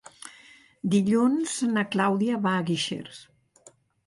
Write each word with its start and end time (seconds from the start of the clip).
Dilluns 0.95 1.53
na 1.75 1.83
Clàudia 1.97 2.41
va 2.47 2.55
a 2.55 2.65
Guixers. 2.71 3.23